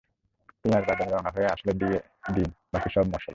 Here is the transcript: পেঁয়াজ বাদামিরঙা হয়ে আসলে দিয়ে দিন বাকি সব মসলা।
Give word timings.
পেঁয়াজ 0.61 0.83
বাদামিরঙা 0.87 1.31
হয়ে 1.35 1.47
আসলে 1.47 1.71
দিয়ে 1.73 1.97
দিন 2.35 2.49
বাকি 2.73 2.89
সব 2.93 3.05
মসলা। 3.05 3.29